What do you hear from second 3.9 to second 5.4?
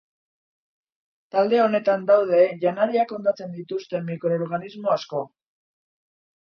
mikroorganismo asko.